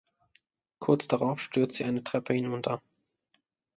[0.79, 2.81] Kurz darauf stürzt sie eine Treppe hinunter.